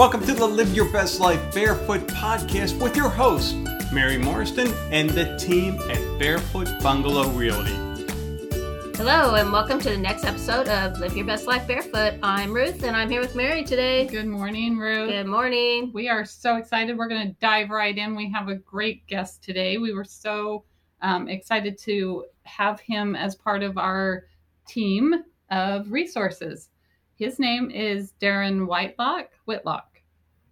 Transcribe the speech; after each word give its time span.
Welcome 0.00 0.24
to 0.24 0.32
the 0.32 0.46
Live 0.46 0.74
Your 0.74 0.90
Best 0.90 1.20
Life 1.20 1.52
Barefoot 1.52 2.06
podcast 2.06 2.80
with 2.80 2.96
your 2.96 3.10
host, 3.10 3.54
Mary 3.92 4.16
Morriston, 4.16 4.74
and 4.90 5.10
the 5.10 5.36
team 5.36 5.74
at 5.90 6.18
Barefoot 6.18 6.70
Bungalow 6.82 7.28
Realty. 7.32 7.74
Hello, 8.96 9.34
and 9.34 9.52
welcome 9.52 9.78
to 9.78 9.90
the 9.90 9.98
next 9.98 10.24
episode 10.24 10.68
of 10.68 10.98
Live 10.98 11.14
Your 11.14 11.26
Best 11.26 11.46
Life 11.46 11.66
Barefoot. 11.66 12.14
I'm 12.22 12.50
Ruth, 12.50 12.82
and 12.82 12.96
I'm 12.96 13.10
here 13.10 13.20
with 13.20 13.34
Mary 13.34 13.62
today. 13.62 14.06
Good 14.06 14.24
morning, 14.24 14.78
Ruth. 14.78 15.10
Good 15.10 15.26
morning. 15.26 15.90
We 15.92 16.08
are 16.08 16.24
so 16.24 16.56
excited. 16.56 16.96
We're 16.96 17.06
going 17.06 17.28
to 17.28 17.34
dive 17.38 17.68
right 17.68 17.96
in. 17.96 18.16
We 18.16 18.32
have 18.32 18.48
a 18.48 18.54
great 18.54 19.06
guest 19.06 19.44
today. 19.44 19.76
We 19.76 19.92
were 19.92 20.04
so 20.04 20.64
um, 21.02 21.28
excited 21.28 21.76
to 21.80 22.24
have 22.44 22.80
him 22.80 23.14
as 23.14 23.34
part 23.34 23.62
of 23.62 23.76
our 23.76 24.24
team 24.66 25.24
of 25.50 25.92
resources. 25.92 26.70
His 27.16 27.38
name 27.38 27.70
is 27.70 28.12
Darin 28.12 28.66
Whitelock, 28.66 29.28
Whitlock 29.44 29.89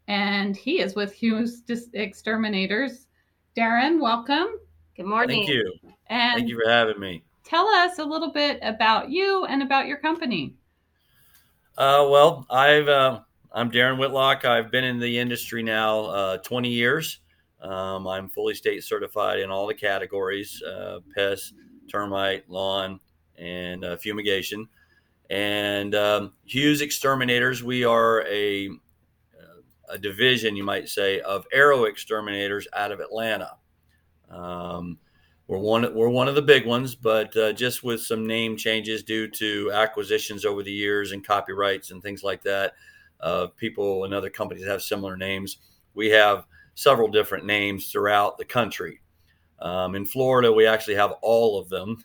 and 0.08 0.56
he 0.56 0.80
is 0.80 0.94
with 0.94 1.12
Hughes 1.12 1.62
Exterminators. 1.92 3.06
Darin, 3.54 4.00
welcome. 4.00 4.58
Good 4.96 5.06
morning. 5.06 5.44
Thank 5.44 5.50
you. 5.50 5.72
And 6.08 6.38
Thank 6.38 6.48
you 6.48 6.60
for 6.60 6.68
having 6.68 6.98
me. 6.98 7.22
Tell 7.44 7.66
us 7.66 7.98
a 7.98 8.04
little 8.04 8.32
bit 8.32 8.58
about 8.62 9.10
you 9.10 9.44
and 9.44 9.62
about 9.62 9.86
your 9.86 9.98
company. 9.98 10.54
Uh, 11.76 12.08
well, 12.10 12.46
I've 12.50 12.88
uh, 12.88 13.20
I'm 13.52 13.70
Darin 13.70 13.98
Whitlock. 13.98 14.44
I've 14.44 14.70
been 14.70 14.84
in 14.84 14.98
the 14.98 15.18
industry 15.18 15.62
now 15.62 16.00
uh, 16.06 16.38
20 16.38 16.70
years. 16.70 17.20
Um, 17.60 18.06
I'm 18.06 18.28
fully 18.30 18.54
state 18.54 18.84
certified 18.84 19.40
in 19.40 19.50
all 19.50 19.66
the 19.66 19.74
categories: 19.74 20.62
uh, 20.62 21.00
pest, 21.14 21.54
termite, 21.90 22.48
lawn, 22.48 22.98
and 23.36 23.84
uh, 23.84 23.96
fumigation. 23.98 24.68
And 25.30 25.94
um, 25.94 26.32
Hughes 26.46 26.80
Exterminators, 26.80 27.62
we 27.62 27.84
are 27.84 28.26
a 28.26 28.70
a 29.90 29.98
division, 29.98 30.56
you 30.56 30.64
might 30.64 30.88
say, 30.88 31.20
of 31.20 31.46
Arrow 31.52 31.84
Exterminators 31.84 32.66
out 32.74 32.92
of 32.92 33.00
Atlanta. 33.00 33.56
Um, 34.30 34.98
we're 35.46 35.58
one 35.58 35.94
we're 35.94 36.10
one 36.10 36.28
of 36.28 36.34
the 36.34 36.42
big 36.42 36.66
ones, 36.66 36.94
but 36.94 37.34
uh, 37.36 37.52
just 37.54 37.82
with 37.82 38.02
some 38.02 38.26
name 38.26 38.56
changes 38.56 39.02
due 39.02 39.28
to 39.28 39.72
acquisitions 39.72 40.44
over 40.44 40.62
the 40.62 40.70
years 40.70 41.12
and 41.12 41.26
copyrights 41.26 41.90
and 41.90 42.02
things 42.02 42.22
like 42.22 42.42
that. 42.42 42.74
Uh, 43.20 43.46
people 43.56 44.04
and 44.04 44.12
other 44.12 44.30
companies 44.30 44.66
have 44.66 44.82
similar 44.82 45.16
names. 45.16 45.58
We 45.94 46.10
have 46.10 46.44
several 46.74 47.08
different 47.08 47.46
names 47.46 47.90
throughout 47.90 48.36
the 48.36 48.44
country. 48.44 49.00
Um, 49.60 49.94
in 49.94 50.06
Florida, 50.06 50.52
we 50.52 50.66
actually 50.66 50.94
have 50.94 51.14
all 51.22 51.58
of 51.58 51.68
them. 51.68 51.96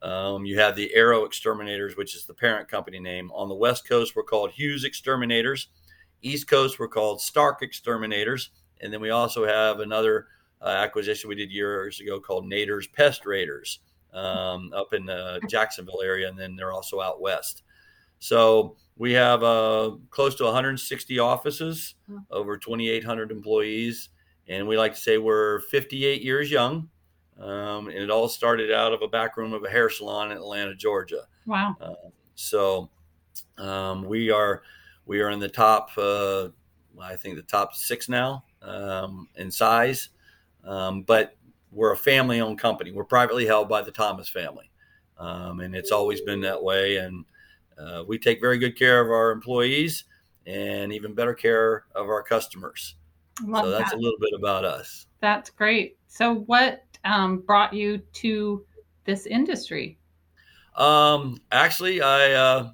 Um, 0.00 0.46
you 0.46 0.58
have 0.58 0.74
the 0.74 0.94
Arrow 0.94 1.24
Exterminators, 1.24 1.96
which 1.96 2.16
is 2.16 2.24
the 2.24 2.34
parent 2.34 2.68
company 2.68 2.98
name. 2.98 3.30
On 3.32 3.48
the 3.48 3.54
West 3.54 3.86
Coast, 3.86 4.16
we're 4.16 4.22
called 4.22 4.50
Hughes 4.50 4.84
Exterminators. 4.84 5.68
East 6.22 6.48
Coast 6.48 6.78
were 6.78 6.88
called 6.88 7.20
Stark 7.20 7.62
Exterminators, 7.62 8.50
and 8.80 8.92
then 8.92 9.00
we 9.00 9.10
also 9.10 9.46
have 9.46 9.80
another 9.80 10.26
uh, 10.60 10.68
acquisition 10.68 11.28
we 11.28 11.34
did 11.34 11.50
years 11.50 12.00
ago 12.00 12.20
called 12.20 12.44
Nader's 12.44 12.86
Pest 12.86 13.26
Raiders 13.26 13.80
um, 14.12 14.72
up 14.74 14.92
in 14.92 15.04
the 15.04 15.40
Jacksonville 15.48 16.02
area, 16.02 16.28
and 16.28 16.38
then 16.38 16.56
they're 16.56 16.72
also 16.72 17.00
out 17.00 17.20
west. 17.20 17.62
So 18.18 18.76
we 18.96 19.12
have 19.12 19.42
uh, 19.42 19.92
close 20.10 20.34
to 20.36 20.44
160 20.44 21.18
offices, 21.18 21.96
over 22.30 22.56
2,800 22.56 23.32
employees, 23.32 24.10
and 24.48 24.66
we 24.66 24.76
like 24.78 24.94
to 24.94 25.00
say 25.00 25.18
we're 25.18 25.60
58 25.60 26.22
years 26.22 26.50
young. 26.50 26.88
Um, 27.40 27.88
and 27.88 27.98
it 27.98 28.10
all 28.10 28.28
started 28.28 28.70
out 28.70 28.92
of 28.92 29.02
a 29.02 29.08
back 29.08 29.36
room 29.36 29.52
of 29.52 29.64
a 29.64 29.70
hair 29.70 29.90
salon 29.90 30.30
in 30.30 30.36
Atlanta, 30.36 30.74
Georgia. 30.74 31.22
Wow. 31.46 31.74
Uh, 31.80 31.94
so 32.34 32.90
um, 33.58 34.04
we 34.04 34.30
are 34.30 34.62
we 35.06 35.20
are 35.20 35.30
in 35.30 35.38
the 35.38 35.48
top, 35.48 35.90
uh, 35.96 36.48
I 37.00 37.16
think, 37.16 37.36
the 37.36 37.42
top 37.42 37.74
six 37.74 38.08
now 38.08 38.44
um, 38.62 39.28
in 39.36 39.50
size. 39.50 40.10
Um, 40.64 41.02
but 41.02 41.36
we're 41.70 41.92
a 41.92 41.96
family 41.96 42.40
owned 42.40 42.58
company. 42.58 42.92
We're 42.92 43.04
privately 43.04 43.46
held 43.46 43.68
by 43.68 43.82
the 43.82 43.90
Thomas 43.90 44.28
family. 44.28 44.70
Um, 45.18 45.60
and 45.60 45.74
it's 45.74 45.90
always 45.90 46.20
been 46.20 46.40
that 46.42 46.62
way. 46.62 46.96
And 46.96 47.24
uh, 47.78 48.04
we 48.06 48.18
take 48.18 48.40
very 48.40 48.58
good 48.58 48.76
care 48.78 49.00
of 49.00 49.10
our 49.10 49.30
employees 49.30 50.04
and 50.46 50.92
even 50.92 51.14
better 51.14 51.34
care 51.34 51.84
of 51.94 52.08
our 52.08 52.22
customers. 52.22 52.96
Love 53.44 53.64
so 53.64 53.70
that's 53.70 53.90
that. 53.90 53.96
a 53.96 54.00
little 54.00 54.18
bit 54.20 54.32
about 54.36 54.64
us. 54.64 55.06
That's 55.20 55.50
great. 55.50 55.96
So, 56.06 56.34
what 56.34 56.82
um, 57.04 57.38
brought 57.38 57.72
you 57.72 57.98
to 57.98 58.64
this 59.04 59.26
industry? 59.26 59.98
Um, 60.76 61.40
actually, 61.50 62.02
I 62.02 62.32
uh, 62.32 62.70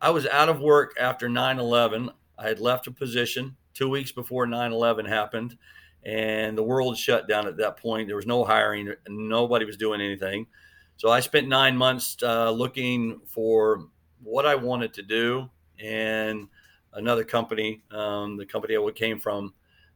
I 0.00 0.10
was 0.10 0.26
out 0.26 0.48
of 0.48 0.60
work 0.60 0.94
after 1.00 1.28
9 1.28 1.58
11. 1.58 2.10
I 2.38 2.48
had 2.48 2.60
left 2.60 2.86
a 2.86 2.90
position 2.90 3.56
two 3.72 3.88
weeks 3.88 4.12
before 4.12 4.46
9 4.46 4.72
11 4.72 5.06
happened, 5.06 5.56
and 6.04 6.56
the 6.56 6.62
world 6.62 6.98
shut 6.98 7.28
down 7.28 7.46
at 7.46 7.56
that 7.58 7.78
point. 7.78 8.06
There 8.06 8.16
was 8.16 8.26
no 8.26 8.44
hiring, 8.44 8.92
nobody 9.08 9.64
was 9.64 9.76
doing 9.76 10.00
anything. 10.00 10.46
So 10.96 11.10
I 11.10 11.20
spent 11.20 11.48
nine 11.48 11.76
months 11.76 12.16
uh, 12.22 12.50
looking 12.50 13.20
for 13.26 13.86
what 14.22 14.46
I 14.46 14.54
wanted 14.54 14.94
to 14.94 15.02
do, 15.02 15.50
and 15.78 16.48
another 16.92 17.24
company, 17.24 17.82
um, 17.90 18.36
the 18.36 18.46
company 18.46 18.76
I 18.76 18.90
came 18.94 19.18
from, 19.18 19.54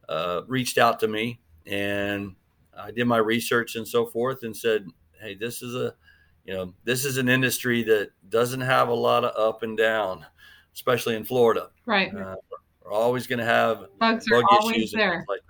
uh, 0.09 0.41
reached 0.47 0.77
out 0.77 0.99
to 0.99 1.07
me, 1.07 1.39
and 1.65 2.35
I 2.77 2.91
did 2.91 3.05
my 3.05 3.17
research 3.17 3.75
and 3.75 3.87
so 3.87 4.05
forth, 4.05 4.43
and 4.43 4.55
said, 4.55 4.87
"Hey, 5.19 5.35
this 5.35 5.61
is 5.61 5.75
a 5.75 5.95
you 6.45 6.53
know, 6.53 6.73
this 6.83 7.05
is 7.05 7.17
an 7.17 7.29
industry 7.29 7.83
that 7.83 8.11
doesn't 8.29 8.61
have 8.61 8.89
a 8.89 8.93
lot 8.93 9.23
of 9.23 9.35
up 9.37 9.63
and 9.63 9.77
down, 9.77 10.25
especially 10.73 11.15
in 11.15 11.23
Florida. 11.23 11.69
Right. 11.85 12.13
Uh, 12.13 12.35
we're 12.83 12.91
always 12.91 13.27
going 13.27 13.39
to 13.39 13.45
have 13.45 13.85
bugs 13.99 14.27
bug 14.29 14.43
issues 14.65 14.91
there. 14.91 15.25
like 15.27 15.41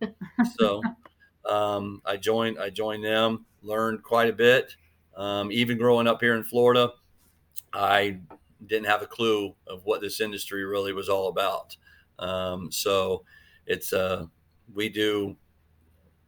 that. 0.00 0.46
so 0.58 0.82
um, 1.48 2.02
I 2.04 2.16
joined. 2.16 2.58
I 2.58 2.70
joined 2.70 3.04
them. 3.04 3.46
Learned 3.62 4.02
quite 4.02 4.28
a 4.28 4.32
bit. 4.32 4.74
Um, 5.16 5.52
even 5.52 5.78
growing 5.78 6.06
up 6.06 6.20
here 6.20 6.34
in 6.34 6.44
Florida, 6.44 6.92
I 7.72 8.18
didn't 8.66 8.86
have 8.86 9.02
a 9.02 9.06
clue 9.06 9.54
of 9.66 9.84
what 9.84 10.00
this 10.00 10.20
industry 10.20 10.64
really 10.64 10.92
was 10.92 11.08
all 11.08 11.28
about. 11.28 11.76
Um, 12.18 12.70
so 12.70 13.24
it's 13.66 13.92
uh, 13.92 14.26
we 14.74 14.88
do 14.88 15.36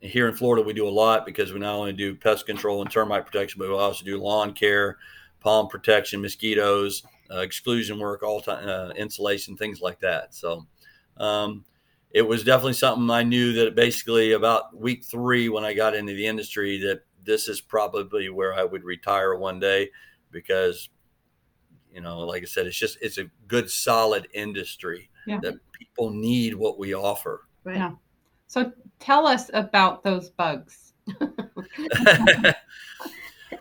here 0.03 0.29
in 0.29 0.35
Florida, 0.35 0.63
we 0.63 0.73
do 0.73 0.87
a 0.87 0.91
lot 0.91 1.25
because 1.25 1.53
we 1.53 1.61
not 1.61 1.75
only 1.75 1.93
do 1.93 2.15
pest 2.15 2.45
control 2.47 2.83
and 2.83 2.91
termite 2.91 3.25
protection, 3.25 3.59
but 3.59 3.69
we 3.69 3.75
also 3.75 4.05
do 4.05 4.21
lawn 4.21 4.53
care, 4.53 4.99
palm 5.41 5.69
protection, 5.69 6.21
mosquitoes, 6.21 7.05
uh, 7.31 7.39
exclusion 7.39 7.99
work, 7.99 8.23
all 8.23 8.41
time 8.41 8.69
uh, 8.69 8.91
insulation, 8.91 9.57
things 9.57 9.81
like 9.81 10.01
that. 10.01 10.35
So 10.35 10.67
um, 11.19 11.65
it 12.11 12.23
was 12.23 12.43
definitely 12.43 12.75
something 12.75 13.09
I 13.11 13.23
knew 13.23 13.53
that 13.55 13.75
basically 13.75 14.33
about 14.33 14.77
week 14.77 15.05
three 15.05 15.49
when 15.49 15.65
I 15.65 15.73
got 15.73 15.95
into 15.95 16.15
the 16.15 16.27
industry 16.27 16.79
that 16.79 17.03
this 17.25 17.47
is 17.47 17.61
probably 17.61 18.29
where 18.29 18.53
I 18.53 18.65
would 18.65 18.83
retire 18.83 19.37
one 19.37 19.61
day 19.61 19.91
because 20.33 20.91
you 21.95 22.01
know, 22.01 22.21
like 22.21 22.43
I 22.43 22.47
said, 22.47 22.67
it's 22.67 22.79
just 22.79 22.99
it's 23.01 23.19
a 23.19 23.31
good 23.47 23.71
solid 23.71 24.27
industry 24.33 25.11
Yeah. 25.27 25.39
that 25.43 25.55
people 25.73 26.11
need 26.11 26.55
what 26.55 26.79
we 26.79 26.95
offer. 26.95 27.47
Right. 27.65 27.77
Yeah. 27.77 27.93
So, 28.49 28.73
tell 29.03 29.27
us 29.27 29.51
about 29.53 30.03
those 30.05 30.31
bugs. 30.31 30.95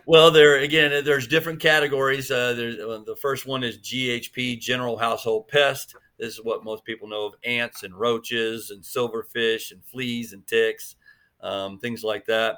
well, 0.06 0.30
there 0.32 0.60
again, 0.60 1.04
there's 1.04 1.28
different 1.28 1.60
categories. 1.60 2.30
Uh, 2.30 2.54
there's 2.54 2.78
the 2.78 3.18
first 3.20 3.48
one 3.48 3.64
is 3.64 3.80
GHP, 3.80 4.60
general 4.60 4.98
household 4.98 5.48
pest. 5.48 5.96
This 6.20 6.36
is 6.36 6.44
what 6.44 6.64
most 6.64 6.86
people 6.86 7.08
know 7.08 7.26
of 7.26 7.34
ants 7.44 7.82
and 7.84 8.00
roaches 8.00 8.70
and 8.70 8.84
silverfish 8.84 9.72
and 9.72 9.84
fleas 9.84 10.34
and 10.34 10.46
ticks, 10.46 10.96
um, 11.42 11.80
things 11.80 12.04
like 12.04 12.26
that. 12.28 12.58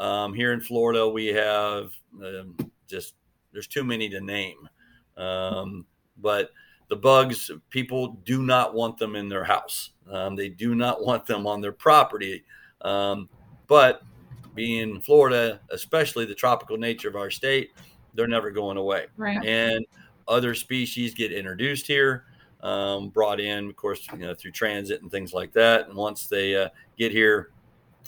Um, 0.00 0.32
here 0.32 0.54
in 0.54 0.60
Florida, 0.60 1.06
we 1.06 1.26
have 1.26 1.90
um, 2.22 2.56
just 2.88 3.14
there's 3.52 3.68
too 3.68 3.84
many 3.84 4.08
to 4.08 4.20
name, 4.20 4.68
um, 5.18 5.84
but 6.16 6.50
the 6.88 6.96
bugs 6.96 7.50
people 7.70 8.18
do 8.24 8.42
not 8.42 8.74
want 8.74 8.98
them 8.98 9.16
in 9.16 9.28
their 9.28 9.44
house. 9.44 9.90
Um, 10.10 10.36
they 10.36 10.48
do 10.48 10.74
not 10.74 11.04
want 11.04 11.26
them 11.26 11.46
on 11.46 11.60
their 11.60 11.72
property, 11.72 12.44
um, 12.82 13.28
but 13.66 14.02
being 14.54 15.00
Florida, 15.00 15.60
especially 15.70 16.26
the 16.26 16.34
tropical 16.34 16.76
nature 16.76 17.08
of 17.08 17.16
our 17.16 17.30
state, 17.30 17.72
they're 18.14 18.28
never 18.28 18.50
going 18.50 18.76
away. 18.76 19.06
Right. 19.16 19.44
And 19.44 19.84
other 20.28 20.54
species 20.54 21.14
get 21.14 21.32
introduced 21.32 21.86
here, 21.86 22.24
um, 22.62 23.08
brought 23.08 23.40
in, 23.40 23.68
of 23.68 23.76
course, 23.76 24.06
you 24.12 24.18
know, 24.18 24.34
through 24.34 24.52
transit 24.52 25.02
and 25.02 25.10
things 25.10 25.32
like 25.32 25.52
that. 25.52 25.88
And 25.88 25.96
once 25.96 26.26
they 26.26 26.54
uh, 26.56 26.68
get 26.98 27.12
here, 27.12 27.50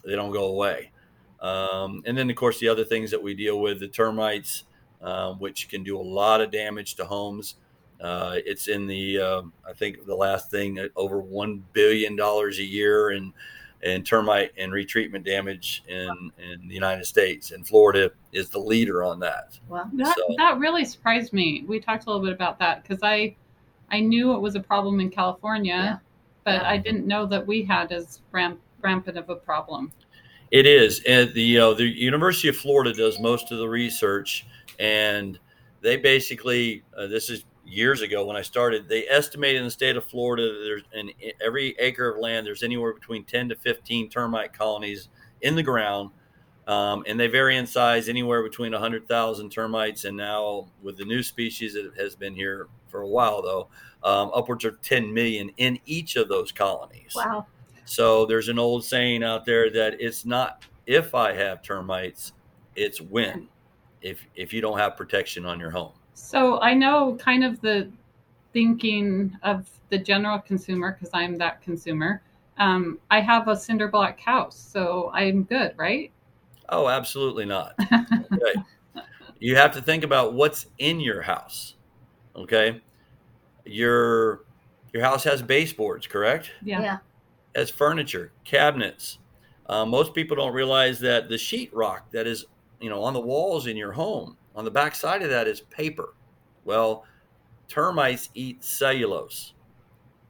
they 0.04 0.14
don't 0.14 0.32
go 0.32 0.44
away. 0.44 0.92
Um, 1.40 2.02
and 2.06 2.16
then, 2.16 2.30
of 2.30 2.36
course, 2.36 2.58
the 2.60 2.68
other 2.68 2.84
things 2.84 3.10
that 3.10 3.22
we 3.22 3.34
deal 3.34 3.60
with, 3.60 3.80
the 3.80 3.88
termites, 3.88 4.64
um, 5.02 5.38
which 5.38 5.68
can 5.68 5.82
do 5.82 5.98
a 5.98 6.00
lot 6.00 6.40
of 6.40 6.50
damage 6.50 6.94
to 6.96 7.04
homes. 7.04 7.56
Uh, 8.00 8.36
it's 8.44 8.68
in 8.68 8.86
the, 8.86 9.18
uh, 9.20 9.42
I 9.68 9.72
think 9.72 10.04
the 10.06 10.14
last 10.14 10.50
thing, 10.50 10.78
uh, 10.78 10.88
over 10.96 11.22
$1 11.22 11.62
billion 11.72 12.18
a 12.20 12.50
year 12.62 13.10
in 13.12 13.32
and 13.82 14.04
termite 14.06 14.50
and 14.56 14.72
retreatment 14.72 15.24
damage 15.24 15.82
in, 15.86 16.08
in 16.38 16.66
the 16.66 16.74
United 16.74 17.04
States. 17.04 17.50
And 17.52 17.66
Florida 17.68 18.10
is 18.32 18.48
the 18.48 18.58
leader 18.58 19.04
on 19.04 19.20
that. 19.20 19.58
Wow. 19.68 19.88
That, 19.94 20.16
So- 20.16 20.34
that 20.38 20.58
really 20.58 20.84
surprised 20.84 21.32
me. 21.32 21.64
We 21.68 21.78
talked 21.78 22.04
a 22.06 22.10
little 22.10 22.24
bit 22.24 22.32
about 22.32 22.58
that 22.58 22.82
because 22.82 23.00
I 23.02 23.36
I 23.88 24.00
knew 24.00 24.32
it 24.34 24.40
was 24.40 24.56
a 24.56 24.60
problem 24.60 24.98
in 24.98 25.10
California, 25.10 25.74
Yeah. 25.74 25.98
but 26.44 26.62
Yeah. 26.62 26.68
I 26.70 26.76
didn't 26.78 27.06
know 27.06 27.24
that 27.26 27.46
we 27.46 27.62
had 27.62 27.92
as 27.92 28.20
ramp, 28.32 28.58
rampant 28.80 29.16
of 29.18 29.28
a 29.30 29.36
problem. 29.36 29.92
It 30.50 30.66
is, 30.66 31.00
and 31.06 31.32
the 31.34 31.42
you 31.42 31.58
know, 31.58 31.72
the 31.74 31.84
University 31.86 32.48
of 32.48 32.56
Florida 32.56 32.92
does 32.92 33.20
most 33.20 33.52
of 33.52 33.58
the 33.58 33.68
research, 33.68 34.44
and 34.80 35.38
they 35.82 35.96
basically 35.98 36.82
uh, 36.96 37.06
this 37.06 37.30
is 37.30 37.44
years 37.66 38.00
ago 38.00 38.24
when 38.24 38.36
I 38.36 38.42
started. 38.42 38.88
They 38.88 39.06
estimated 39.08 39.58
in 39.58 39.64
the 39.64 39.70
state 39.70 39.96
of 39.96 40.04
Florida 40.04 40.44
that 40.44 40.64
there's 40.64 40.82
in 40.94 41.10
every 41.44 41.76
acre 41.78 42.08
of 42.10 42.18
land 42.18 42.46
there's 42.46 42.62
anywhere 42.62 42.92
between 42.92 43.24
ten 43.24 43.48
to 43.48 43.56
fifteen 43.56 44.08
termite 44.08 44.52
colonies 44.52 45.08
in 45.42 45.56
the 45.56 45.62
ground, 45.62 46.10
um, 46.66 47.04
and 47.06 47.18
they 47.18 47.26
vary 47.26 47.56
in 47.56 47.66
size 47.66 48.08
anywhere 48.08 48.42
between 48.42 48.72
hundred 48.72 49.06
thousand 49.08 49.50
termites 49.50 50.04
and 50.04 50.16
now 50.16 50.68
with 50.82 50.96
the 50.96 51.04
new 51.04 51.22
species 51.22 51.74
that 51.74 51.92
has 51.98 52.14
been 52.14 52.34
here 52.34 52.68
for 52.88 53.02
a 53.02 53.08
while 53.08 53.42
though, 53.42 53.68
um, 54.08 54.30
upwards 54.34 54.64
of 54.64 54.80
ten 54.82 55.12
million 55.12 55.50
in 55.56 55.78
each 55.86 56.16
of 56.16 56.28
those 56.28 56.52
colonies. 56.52 57.12
Wow. 57.14 57.46
So 57.84 58.26
there's 58.26 58.48
an 58.48 58.58
old 58.58 58.84
saying 58.84 59.22
out 59.22 59.44
there 59.44 59.70
that 59.70 60.00
it's 60.00 60.24
not 60.24 60.64
if 60.86 61.14
I 61.14 61.32
have 61.32 61.62
termites, 61.62 62.32
it's 62.74 63.00
when. 63.00 63.48
If 64.02 64.24
if 64.36 64.52
you 64.52 64.60
don't 64.60 64.78
have 64.78 64.96
protection 64.96 65.44
on 65.44 65.58
your 65.58 65.70
home. 65.70 65.92
So 66.16 66.60
I 66.62 66.72
know 66.72 67.14
kind 67.20 67.44
of 67.44 67.60
the 67.60 67.90
thinking 68.54 69.36
of 69.42 69.68
the 69.90 69.98
general 69.98 70.38
consumer 70.38 70.92
because 70.92 71.10
I'm 71.12 71.36
that 71.36 71.60
consumer. 71.60 72.22
Um, 72.56 72.98
I 73.10 73.20
have 73.20 73.48
a 73.48 73.54
cinder 73.54 73.88
block 73.88 74.18
house, 74.18 74.56
so 74.58 75.10
I'm 75.12 75.44
good, 75.44 75.74
right? 75.76 76.10
Oh, 76.70 76.88
absolutely 76.88 77.44
not. 77.44 77.74
okay. 78.32 78.54
You 79.38 79.56
have 79.56 79.72
to 79.72 79.82
think 79.82 80.04
about 80.04 80.32
what's 80.32 80.66
in 80.78 81.00
your 81.00 81.20
house. 81.20 81.74
Okay. 82.34 82.80
Your 83.66 84.46
your 84.94 85.02
house 85.04 85.22
has 85.24 85.42
baseboards, 85.42 86.06
correct? 86.06 86.50
Yeah. 86.62 86.80
Yeah. 86.80 86.98
Has 87.54 87.68
furniture, 87.68 88.32
cabinets. 88.44 89.18
Uh, 89.66 89.84
most 89.84 90.14
people 90.14 90.34
don't 90.34 90.54
realize 90.54 90.98
that 91.00 91.28
the 91.28 91.34
sheetrock 91.34 92.00
that 92.12 92.26
is, 92.26 92.46
you 92.80 92.88
know, 92.88 93.02
on 93.02 93.12
the 93.12 93.20
walls 93.20 93.66
in 93.66 93.76
your 93.76 93.92
home, 93.92 94.38
on 94.56 94.64
the 94.64 94.70
back 94.70 94.94
side 94.96 95.22
of 95.22 95.30
that 95.30 95.46
is 95.46 95.60
paper. 95.60 96.14
Well, 96.64 97.04
termites 97.68 98.30
eat 98.34 98.64
cellulose, 98.64 99.54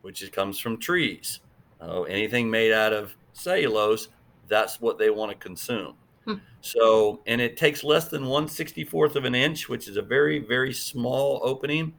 which 0.02 0.20
is, 0.22 0.28
comes 0.28 0.58
from 0.58 0.78
trees. 0.78 1.40
Uh, 1.80 2.02
anything 2.02 2.50
made 2.50 2.72
out 2.72 2.92
of 2.92 3.14
cellulose, 3.32 4.08
that's 4.48 4.80
what 4.80 4.98
they 4.98 5.10
want 5.10 5.30
to 5.30 5.36
consume. 5.38 5.94
Hmm. 6.24 6.34
So, 6.60 7.20
and 7.26 7.40
it 7.40 7.56
takes 7.56 7.84
less 7.84 8.08
than 8.08 8.26
one 8.26 8.48
sixty 8.48 8.84
fourth 8.84 9.16
of 9.16 9.24
an 9.24 9.34
inch, 9.34 9.68
which 9.68 9.88
is 9.88 9.96
a 9.96 10.02
very, 10.02 10.40
very 10.40 10.72
small 10.72 11.40
opening 11.42 11.94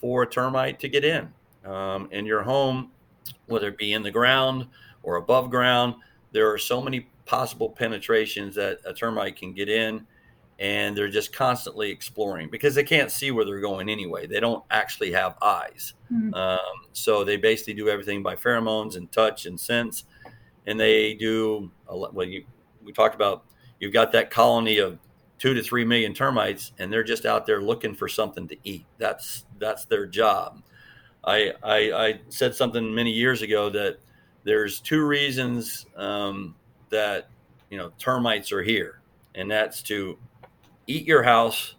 for 0.00 0.22
a 0.22 0.26
termite 0.26 0.80
to 0.80 0.88
get 0.88 1.04
in. 1.04 1.32
Um, 1.64 2.08
in 2.10 2.24
your 2.26 2.42
home, 2.42 2.90
whether 3.46 3.68
it 3.68 3.76
be 3.76 3.92
in 3.92 4.02
the 4.02 4.10
ground 4.10 4.66
or 5.02 5.16
above 5.16 5.50
ground, 5.50 5.94
there 6.32 6.50
are 6.50 6.58
so 6.58 6.80
many 6.80 7.08
possible 7.26 7.68
penetrations 7.68 8.54
that 8.54 8.78
a 8.86 8.94
termite 8.94 9.36
can 9.36 9.52
get 9.52 9.68
in 9.68 10.06
and 10.60 10.94
they're 10.94 11.08
just 11.08 11.32
constantly 11.32 11.90
exploring 11.90 12.50
because 12.50 12.74
they 12.74 12.84
can't 12.84 13.10
see 13.10 13.30
where 13.30 13.46
they're 13.46 13.60
going 13.60 13.88
anyway. 13.88 14.26
They 14.26 14.40
don't 14.40 14.62
actually 14.70 15.10
have 15.12 15.36
eyes. 15.40 15.94
Hmm. 16.08 16.34
Um, 16.34 16.58
so 16.92 17.24
they 17.24 17.38
basically 17.38 17.72
do 17.72 17.88
everything 17.88 18.22
by 18.22 18.36
pheromones 18.36 18.96
and 18.96 19.10
touch 19.10 19.46
and 19.46 19.58
sense. 19.58 20.04
And 20.66 20.78
they 20.78 21.14
do, 21.14 21.70
a 21.88 21.96
lot, 21.96 22.12
well, 22.12 22.26
you, 22.26 22.44
we 22.84 22.92
talked 22.92 23.14
about 23.14 23.44
you've 23.80 23.94
got 23.94 24.12
that 24.12 24.30
colony 24.30 24.78
of 24.78 24.98
two 25.38 25.54
to 25.54 25.62
three 25.62 25.84
million 25.84 26.12
termites 26.12 26.72
and 26.78 26.92
they're 26.92 27.02
just 27.02 27.24
out 27.24 27.46
there 27.46 27.62
looking 27.62 27.94
for 27.94 28.06
something 28.06 28.46
to 28.46 28.56
eat. 28.62 28.84
That's, 28.98 29.46
that's 29.58 29.86
their 29.86 30.06
job. 30.06 30.62
I, 31.24 31.54
I, 31.62 31.92
I 31.92 32.20
said 32.28 32.54
something 32.54 32.94
many 32.94 33.12
years 33.12 33.40
ago 33.40 33.70
that 33.70 33.98
there's 34.44 34.80
two 34.80 35.06
reasons 35.06 35.86
um, 35.96 36.54
that, 36.90 37.30
you 37.70 37.78
know, 37.78 37.92
termites 37.98 38.52
are 38.52 38.62
here 38.62 39.00
and 39.34 39.50
that's 39.50 39.82
to 39.84 40.18
eat 40.86 41.06
your 41.06 41.22
house 41.22 41.74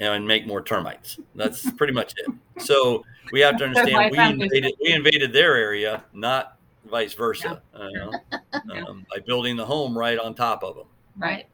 and 0.00 0.26
make 0.26 0.46
more 0.46 0.62
termites. 0.62 1.18
That's 1.34 1.70
pretty 1.76 1.92
much 1.92 2.14
it. 2.16 2.62
So 2.62 3.04
we 3.32 3.40
have 3.40 3.56
to 3.58 3.70
That's 3.72 3.90
why 3.92 4.04
I 4.04 4.06
understand 4.06 4.38
we 4.38 4.44
invaded, 4.46 4.74
we 4.80 4.92
invaded 4.92 5.32
their 5.32 5.56
area, 5.56 6.04
not 6.12 6.58
vice 6.90 7.14
versa, 7.14 7.62
uh, 7.74 8.38
um, 8.88 9.06
by 9.10 9.20
building 9.26 9.56
the 9.56 9.64
home 9.64 9.96
right 9.96 10.18
on 10.18 10.34
top 10.34 10.62
of 10.62 10.76
them. 10.76 10.86
Right. 11.16 11.46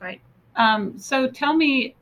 Right. 0.00 0.20
Um, 0.56 0.98
so 0.98 1.28
tell 1.28 1.54
me, 1.54 1.94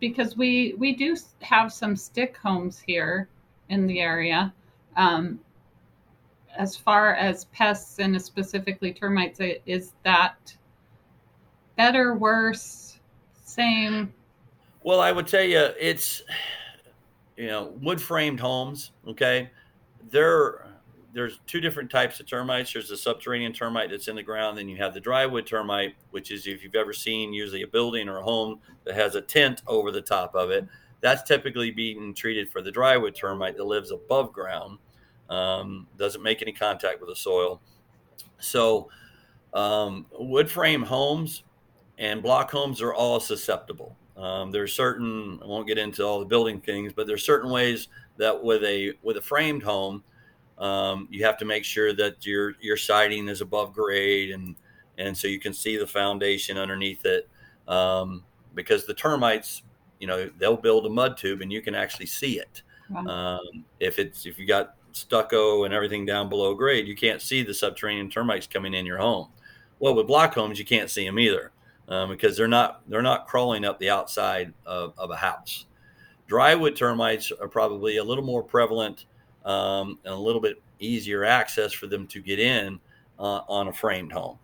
because 0.00 0.36
we 0.36 0.74
we 0.78 0.94
do 0.94 1.16
have 1.40 1.72
some 1.72 1.94
stick 1.94 2.36
homes 2.36 2.82
here 2.84 3.28
in 3.68 3.86
the 3.86 4.00
area. 4.00 4.52
Um, 4.96 5.40
as 6.56 6.76
far 6.76 7.14
as 7.14 7.46
pests 7.46 7.98
and 7.98 8.20
specifically 8.20 8.92
termites, 8.92 9.40
is 9.64 9.92
that 10.02 10.54
better, 11.76 12.14
worse, 12.14 12.91
same? 13.52 14.12
Well, 14.82 15.00
I 15.00 15.12
would 15.12 15.26
tell 15.26 15.44
you, 15.44 15.68
it's 15.78 16.22
you 17.36 17.46
know 17.46 17.74
wood 17.80 18.00
framed 18.00 18.40
homes. 18.40 18.92
Okay, 19.06 19.50
there 20.10 20.66
there's 21.12 21.40
two 21.46 21.60
different 21.60 21.90
types 21.90 22.20
of 22.20 22.26
termites. 22.26 22.72
There's 22.72 22.88
the 22.88 22.96
subterranean 22.96 23.52
termite 23.52 23.90
that's 23.90 24.08
in 24.08 24.16
the 24.16 24.22
ground. 24.22 24.56
Then 24.56 24.68
you 24.68 24.78
have 24.78 24.94
the 24.94 25.00
drywood 25.00 25.46
termite, 25.46 25.94
which 26.10 26.30
is 26.30 26.46
if 26.46 26.64
you've 26.64 26.74
ever 26.74 26.92
seen 26.92 27.32
usually 27.32 27.62
a 27.62 27.66
building 27.66 28.08
or 28.08 28.18
a 28.18 28.22
home 28.22 28.60
that 28.84 28.94
has 28.94 29.14
a 29.14 29.20
tent 29.20 29.62
over 29.66 29.90
the 29.90 30.00
top 30.00 30.34
of 30.34 30.50
it. 30.50 30.66
That's 31.00 31.22
typically 31.24 31.70
being 31.70 32.14
treated 32.14 32.50
for 32.50 32.62
the 32.62 32.70
drywood 32.70 33.14
termite 33.14 33.56
that 33.56 33.64
lives 33.64 33.90
above 33.90 34.32
ground, 34.32 34.78
um, 35.28 35.86
doesn't 35.98 36.22
make 36.22 36.40
any 36.40 36.52
contact 36.52 37.00
with 37.00 37.10
the 37.10 37.16
soil. 37.16 37.60
So, 38.38 38.88
um, 39.52 40.06
wood 40.18 40.50
frame 40.50 40.82
homes 40.82 41.42
and 42.02 42.20
block 42.20 42.50
homes 42.50 42.82
are 42.82 42.92
all 42.92 43.20
susceptible. 43.20 43.96
Um, 44.16 44.54
are 44.54 44.66
certain 44.66 45.38
I 45.40 45.46
won't 45.46 45.68
get 45.68 45.78
into 45.78 46.04
all 46.04 46.18
the 46.18 46.26
building 46.26 46.60
things, 46.60 46.92
but 46.92 47.06
there 47.06 47.14
are 47.14 47.18
certain 47.18 47.48
ways 47.48 47.88
that 48.16 48.42
with 48.42 48.64
a 48.64 48.92
with 49.02 49.16
a 49.16 49.22
framed 49.22 49.62
home, 49.62 50.02
um, 50.58 51.06
you 51.10 51.24
have 51.24 51.38
to 51.38 51.44
make 51.44 51.64
sure 51.64 51.94
that 51.94 52.26
your 52.26 52.54
your 52.60 52.76
siding 52.76 53.28
is 53.28 53.40
above 53.40 53.72
grade 53.72 54.32
and 54.32 54.56
and 54.98 55.16
so 55.16 55.28
you 55.28 55.38
can 55.38 55.54
see 55.54 55.76
the 55.76 55.86
foundation 55.86 56.58
underneath 56.58 57.06
it 57.06 57.28
um, 57.68 58.24
because 58.54 58.84
the 58.84 58.94
termites, 58.94 59.62
you 60.00 60.08
know, 60.08 60.28
they'll 60.38 60.56
build 60.56 60.84
a 60.86 60.90
mud 60.90 61.16
tube 61.16 61.40
and 61.40 61.52
you 61.52 61.62
can 61.62 61.74
actually 61.74 62.06
see 62.06 62.38
it. 62.38 62.62
Wow. 62.90 63.06
Um, 63.06 63.64
if 63.78 64.00
it's 64.00 64.26
if 64.26 64.40
you 64.40 64.46
got 64.46 64.74
stucco 64.90 65.64
and 65.64 65.72
everything 65.72 66.04
down 66.04 66.28
below 66.28 66.52
grade, 66.54 66.88
you 66.88 66.96
can't 66.96 67.22
see 67.22 67.44
the 67.44 67.54
subterranean 67.54 68.10
termites 68.10 68.48
coming 68.48 68.74
in 68.74 68.86
your 68.86 68.98
home. 68.98 69.28
Well, 69.78 69.94
with 69.94 70.08
block 70.08 70.34
homes, 70.34 70.58
you 70.58 70.64
can't 70.64 70.90
see 70.90 71.06
them 71.06 71.20
either 71.20 71.51
um, 71.88 72.10
because 72.10 72.36
they're 72.36 72.48
not 72.48 72.82
they're 72.88 73.02
not 73.02 73.26
crawling 73.26 73.64
up 73.64 73.78
the 73.78 73.90
outside 73.90 74.52
of, 74.66 74.94
of 74.98 75.10
a 75.10 75.16
house. 75.16 75.66
Drywood 76.28 76.76
termites 76.76 77.30
are 77.40 77.48
probably 77.48 77.98
a 77.98 78.04
little 78.04 78.24
more 78.24 78.42
prevalent 78.42 79.06
um, 79.44 79.98
and 80.04 80.14
a 80.14 80.18
little 80.18 80.40
bit 80.40 80.62
easier 80.78 81.24
access 81.24 81.72
for 81.72 81.86
them 81.86 82.06
to 82.06 82.20
get 82.20 82.38
in 82.38 82.80
uh, 83.18 83.40
on 83.48 83.68
a 83.68 83.72
framed 83.72 84.12
home, 84.12 84.38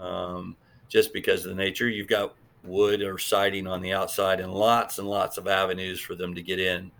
um, 0.00 0.56
just 0.88 1.12
because 1.12 1.44
of 1.44 1.50
the 1.50 1.54
nature. 1.54 1.88
You've 1.88 2.08
got 2.08 2.34
wood 2.64 3.02
or 3.02 3.18
siding 3.18 3.66
on 3.66 3.80
the 3.80 3.92
outside 3.92 4.40
and 4.40 4.52
lots 4.52 4.98
and 4.98 5.08
lots 5.08 5.38
of 5.38 5.46
avenues 5.46 6.00
for 6.00 6.14
them 6.14 6.34
to 6.34 6.42
get 6.42 6.58
in 6.58 6.90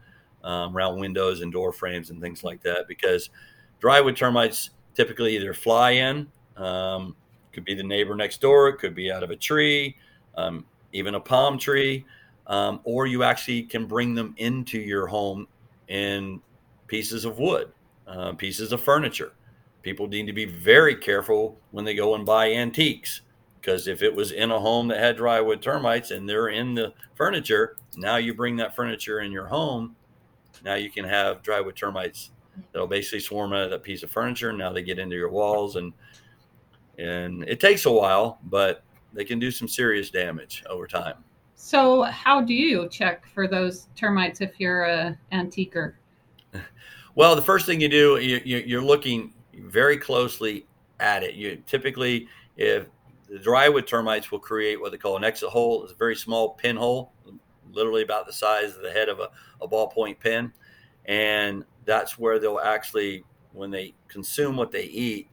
um, 0.44 0.76
around 0.76 0.98
windows 0.98 1.40
and 1.40 1.52
door 1.52 1.72
frames 1.72 2.10
and 2.10 2.20
things 2.20 2.44
like 2.44 2.62
that. 2.62 2.86
Because 2.86 3.30
drywood 3.80 4.16
termites 4.16 4.70
typically 4.94 5.36
either 5.36 5.54
fly 5.54 5.92
in, 5.92 6.26
um, 6.56 7.14
could 7.58 7.64
be 7.64 7.74
the 7.74 7.82
neighbor 7.82 8.14
next 8.14 8.40
door, 8.40 8.68
it 8.68 8.78
could 8.78 8.94
be 8.94 9.10
out 9.10 9.22
of 9.22 9.30
a 9.30 9.36
tree, 9.36 9.96
um, 10.36 10.64
even 10.92 11.14
a 11.14 11.20
palm 11.20 11.58
tree, 11.58 12.04
um, 12.46 12.80
or 12.84 13.06
you 13.06 13.22
actually 13.22 13.62
can 13.62 13.86
bring 13.86 14.14
them 14.14 14.34
into 14.38 14.78
your 14.78 15.06
home 15.06 15.46
in 15.88 16.40
pieces 16.86 17.24
of 17.24 17.38
wood, 17.38 17.72
uh, 18.06 18.32
pieces 18.32 18.72
of 18.72 18.80
furniture. 18.80 19.32
People 19.82 20.06
need 20.06 20.26
to 20.26 20.32
be 20.32 20.44
very 20.44 20.94
careful 20.94 21.58
when 21.70 21.84
they 21.84 21.94
go 21.94 22.14
and 22.14 22.24
buy 22.24 22.52
antiques 22.52 23.22
because 23.60 23.88
if 23.88 24.02
it 24.02 24.14
was 24.14 24.32
in 24.32 24.50
a 24.50 24.58
home 24.58 24.88
that 24.88 24.98
had 24.98 25.18
drywood 25.18 25.60
termites 25.60 26.10
and 26.10 26.28
they're 26.28 26.48
in 26.48 26.74
the 26.74 26.92
furniture, 27.14 27.76
now 27.96 28.16
you 28.16 28.32
bring 28.34 28.56
that 28.56 28.74
furniture 28.74 29.20
in 29.20 29.32
your 29.32 29.46
home. 29.46 29.96
Now 30.64 30.74
you 30.74 30.90
can 30.90 31.04
have 31.04 31.42
drywood 31.42 31.76
termites 31.76 32.30
that'll 32.72 32.86
basically 32.86 33.20
swarm 33.20 33.52
out 33.52 33.64
of 33.64 33.70
that 33.70 33.82
piece 33.82 34.02
of 34.02 34.10
furniture. 34.10 34.52
Now 34.52 34.72
they 34.72 34.82
get 34.82 34.98
into 34.98 35.16
your 35.16 35.30
walls 35.30 35.76
and 35.76 35.92
and 36.98 37.44
it 37.48 37.60
takes 37.60 37.86
a 37.86 37.90
while, 37.90 38.38
but 38.44 38.82
they 39.12 39.24
can 39.24 39.38
do 39.38 39.50
some 39.50 39.68
serious 39.68 40.10
damage 40.10 40.64
over 40.68 40.86
time. 40.86 41.24
So 41.54 42.02
how 42.02 42.40
do 42.40 42.54
you 42.54 42.88
check 42.88 43.26
for 43.32 43.48
those 43.48 43.88
termites 43.96 44.40
if 44.40 44.58
you're 44.58 44.84
a 44.84 45.18
antiquer? 45.32 45.94
Well, 47.14 47.34
the 47.34 47.42
first 47.42 47.66
thing 47.66 47.80
you 47.80 47.88
do, 47.88 48.18
you, 48.18 48.58
you're 48.58 48.80
looking 48.80 49.34
very 49.52 49.96
closely 49.96 50.68
at 51.00 51.24
it. 51.24 51.34
You 51.34 51.60
typically, 51.66 52.28
if 52.56 52.86
the 53.28 53.38
drywood 53.38 53.88
termites 53.88 54.30
will 54.30 54.38
create 54.38 54.80
what 54.80 54.92
they 54.92 54.98
call 54.98 55.16
an 55.16 55.24
exit 55.24 55.48
hole, 55.48 55.82
it's 55.82 55.92
a 55.92 55.96
very 55.96 56.14
small 56.14 56.50
pinhole, 56.50 57.12
literally 57.72 58.02
about 58.02 58.26
the 58.26 58.32
size 58.32 58.76
of 58.76 58.82
the 58.82 58.92
head 58.92 59.08
of 59.08 59.18
a, 59.18 59.30
a 59.60 59.66
ballpoint 59.66 60.20
pen. 60.20 60.52
And 61.06 61.64
that's 61.84 62.20
where 62.20 62.38
they'll 62.38 62.60
actually, 62.60 63.24
when 63.52 63.72
they 63.72 63.94
consume 64.06 64.56
what 64.56 64.70
they 64.70 64.84
eat, 64.84 65.28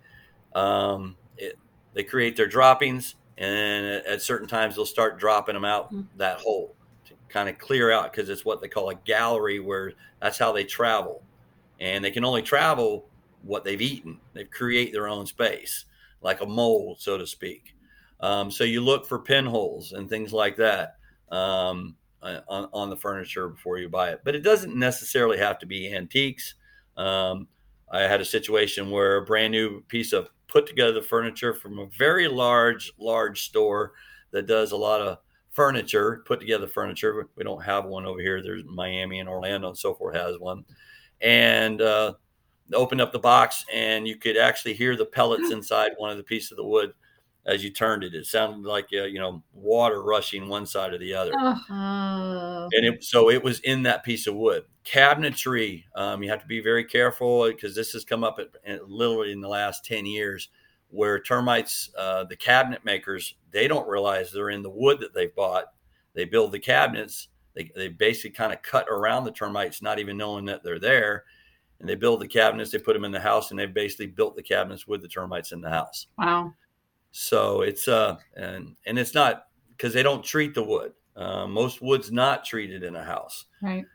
um, 0.56 1.16
it, 1.38 1.58
they 1.94 2.04
create 2.04 2.36
their 2.36 2.48
droppings, 2.48 3.16
and 3.38 3.86
at, 3.86 4.22
certain 4.22 4.48
times 4.48 4.76
they'll 4.76 4.86
start 4.86 5.20
dropping 5.20 5.56
them 5.56 5.66
out 5.66 5.94
Mhm. 5.94 6.08
that 6.18 6.40
hole 6.40 6.76
to 7.06 7.14
kind 7.30 7.50
of 7.50 7.58
clear 7.58 7.92
out 7.92 8.12
because 8.12 8.30
it's 8.30 8.46
what 8.46 8.62
they 8.62 8.68
call 8.68 8.90
a 8.90 8.96
gallery, 8.96 9.60
where 9.60 9.94
that's 10.22 10.38
how 10.38 10.52
they 10.52 10.64
travel, 10.64 11.24
and 11.80 12.04
they 12.04 12.12
can 12.12 12.26
only 12.26 12.42
travel 12.42 13.10
what 13.44 13.64
they've 13.64 13.82
eaten. 13.82 14.20
They 14.34 14.46
create 14.46 14.92
their 14.92 15.08
own 15.08 15.26
space, 15.26 15.86
like 16.22 16.42
a 16.42 16.46
mole, 16.46 16.96
so 17.00 17.18
to 17.18 17.28
speak. 17.28 17.76
Um, 18.22 18.50
so 18.50 18.64
you 18.64 18.82
look 18.82 19.06
for 19.06 19.20
pinholes 19.20 19.92
and 19.92 20.10
things 20.10 20.34
like 20.34 20.56
that 20.56 20.98
um, 21.30 21.96
on, 22.22 22.70
on 22.74 22.90
the 22.90 22.96
furniture 22.96 23.50
before 23.50 23.78
you 23.78 23.90
buy 23.90 24.10
it. 24.12 24.22
But 24.24 24.36
it 24.36 24.42
doesn't 24.42 24.76
necessarily 24.76 25.38
have 25.38 25.60
to 25.60 25.66
be 25.66 25.94
antiques. 25.94 26.56
Um, 26.98 27.48
I 27.92 28.02
had 28.02 28.22
a 28.22 28.26
situation 28.26 28.90
where 28.90 29.18
a 29.18 29.26
brand 29.26 29.52
new 29.52 29.82
piece 29.82 30.12
of 30.14 30.30
put 30.48 30.68
together 30.68 30.94
the 30.94 31.02
furniture 31.02 31.54
from 31.54 31.80
a 31.80 31.88
very 31.98 32.28
large, 32.28 32.92
large 32.98 33.44
store 33.44 33.94
that 34.32 34.48
does 34.48 34.72
a 34.72 34.78
lot 34.78 35.02
of 35.02 35.20
furniture, 35.52 36.24
put 36.26 36.40
together 36.40 36.68
furniture. 36.68 37.28
We 37.36 37.44
don't 37.44 37.64
have 37.64 37.86
one 37.86 38.06
over 38.06 38.20
here. 38.20 38.44
There's 38.44 38.64
Miami 38.66 39.20
and 39.20 39.30
Orlando 39.30 39.70
and 39.70 39.78
so 39.78 39.94
forth 39.94 40.16
has 40.16 40.38
one. 40.38 40.66
And 41.22 41.82
uh, 41.82 42.14
opened 42.74 43.02
up 43.02 43.12
the 43.12 43.20
box, 43.20 43.64
and 43.74 44.08
you 44.08 44.18
could 44.18 44.38
actually 44.38 44.74
hear 44.74 44.96
the 44.96 45.06
pellets 45.06 45.52
inside 45.52 45.92
one 45.98 46.10
of 46.10 46.18
the 46.18 46.24
pieces 46.24 46.52
of 46.52 46.58
the 46.58 46.66
wood 46.66 46.94
as 47.48 47.64
you 47.64 47.70
turned 47.70 48.04
it. 48.04 48.16
It 48.16 48.26
sounded 48.26 48.68
like 48.68 48.88
uh, 48.94 49.04
you 49.04 49.20
know 49.20 49.44
water 49.54 50.02
rushing 50.04 50.48
one 50.48 50.66
side 50.66 50.94
or 50.94 50.98
the 50.98 51.14
other 51.14 51.32
Oh. 51.36 52.70
and 52.72 52.86
it, 52.86 53.04
so 53.04 53.30
it 53.30 53.44
was 53.44 53.60
in 53.62 53.84
that 53.84 54.04
piece 54.04 54.28
of 54.28 54.36
wood. 54.36 54.64
Cabinetry, 54.86 55.84
um, 55.96 56.24
you 56.24 56.30
have 56.30 56.42
to 56.42 56.48
be 56.48 56.60
very 56.62 56.84
careful 56.86 57.48
because 57.48 57.76
this 57.76 57.92
has 57.94 58.06
come 58.06 58.24
up 58.24 58.40
at, 58.40 58.50
at 58.66 58.90
literally 58.90 59.32
in 59.32 59.42
the 59.42 59.48
last 59.48 59.84
ten 59.86 60.06
years, 60.06 60.50
where 60.90 61.20
termites, 61.20 61.90
uh, 61.98 62.24
the 62.26 62.36
cabinet 62.36 62.84
makers, 62.86 63.36
they 63.52 63.68
don't 63.68 63.88
realize 63.88 64.32
they're 64.32 64.50
in 64.50 64.62
the 64.64 64.70
wood 64.70 65.00
that 65.00 65.14
they 65.14 65.28
bought. 65.28 65.66
They 66.14 66.26
build 66.26 66.52
the 66.52 66.60
cabinets. 66.60 67.28
They, 67.56 67.72
they 67.76 67.88
basically 67.90 68.32
kind 68.32 68.54
of 68.54 68.62
cut 68.62 68.88
around 68.90 69.24
the 69.26 69.32
termites, 69.32 69.82
not 69.82 70.00
even 70.00 70.18
knowing 70.18 70.46
that 70.46 70.64
they're 70.64 70.80
there. 70.80 71.24
And 71.80 71.90
they 71.90 71.96
build 71.96 72.22
the 72.22 72.28
cabinets. 72.28 72.72
They 72.72 72.78
put 72.80 72.94
them 72.94 73.04
in 73.06 73.12
the 73.12 73.20
house, 73.20 73.52
and 73.52 73.60
they 73.60 73.66
basically 73.66 74.08
built 74.08 74.36
the 74.36 74.44
cabinets 74.44 74.88
with 74.88 75.02
the 75.02 75.08
termites 75.10 75.52
in 75.52 75.62
the 75.62 75.70
house. 75.70 76.08
wow. 76.18 76.54
So 77.18 77.62
it's 77.62 77.88
uh 77.88 78.20
and 78.36 78.76
and 78.86 79.00
it's 79.00 79.14
not 79.14 79.48
because 79.70 79.94
they 79.94 80.04
don't 80.04 80.24
treat 80.24 80.54
the 80.54 80.64
wood. 80.64 80.94
Uh, 81.16 81.48
most 81.48 81.82
wood's 81.82 82.12
not 82.12 82.44
treated 82.44 82.84
in 82.84 82.96
a 82.96 83.04
house 83.04 83.46
Right. 83.62 83.90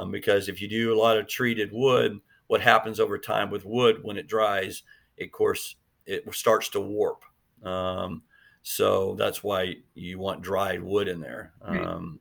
um, 0.00 0.10
because 0.10 0.48
if 0.48 0.60
you 0.60 0.68
do 0.68 0.94
a 0.94 0.98
lot 1.00 1.18
of 1.18 1.26
treated 1.28 1.70
wood, 1.72 2.20
what 2.48 2.60
happens 2.60 3.00
over 3.00 3.18
time 3.18 3.50
with 3.50 3.64
wood 3.64 4.02
when 4.02 4.16
it 4.16 4.26
dries, 4.26 4.82
of 5.20 5.30
course, 5.32 5.76
it 6.06 6.32
starts 6.34 6.68
to 6.70 6.80
warp. 6.80 7.24
Um, 7.62 8.24
so 8.62 9.14
that's 9.14 9.42
why 9.42 9.76
you 9.94 10.18
want 10.18 10.42
dried 10.42 10.82
wood 10.82 11.08
in 11.08 11.20
there. 11.20 11.54
Right. 11.68 11.90
Um, 11.90 12.20